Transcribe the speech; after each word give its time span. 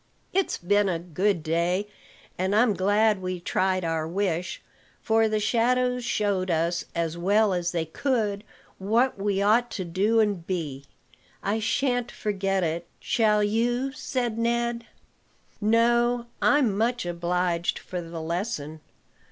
"It's 0.33 0.57
been 0.57 0.89
a 0.89 0.97
good 0.97 1.43
day, 1.43 1.87
and 2.35 2.55
I'm 2.55 2.73
glad 2.73 3.21
we 3.21 3.39
tried 3.39 3.85
our 3.85 4.07
wish; 4.07 4.59
for 4.99 5.29
the 5.29 5.39
shadows 5.39 6.03
showed 6.03 6.49
us, 6.49 6.85
as 6.95 7.19
well 7.19 7.53
as 7.53 7.71
they 7.71 7.85
could, 7.85 8.43
what 8.79 9.19
we 9.19 9.43
ought 9.43 9.69
to 9.69 9.85
do 9.85 10.19
and 10.19 10.47
be. 10.47 10.85
I 11.43 11.59
shan't 11.59 12.09
forget 12.11 12.63
it, 12.63 12.87
shall 12.99 13.43
you?" 13.43 13.91
said 13.91 14.39
Ned. 14.39 14.87
"No: 15.61 16.25
I'm 16.41 16.75
much 16.75 17.05
obliged 17.05 17.77
for 17.77 18.01
the 18.01 18.19
lesson." 18.23 18.79